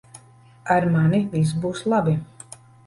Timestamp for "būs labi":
1.67-2.21